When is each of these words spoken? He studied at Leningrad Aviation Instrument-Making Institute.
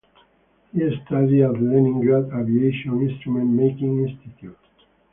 He 0.73 0.79
studied 1.05 1.43
at 1.43 1.61
Leningrad 1.61 2.31
Aviation 2.33 3.07
Instrument-Making 3.07 4.07
Institute. 4.07 4.57